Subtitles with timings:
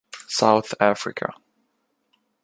[0.27, 1.31] South Africa.